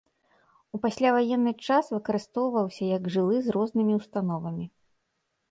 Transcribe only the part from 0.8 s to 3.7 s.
пасляваенны час выкарыстоўваўся як жылы з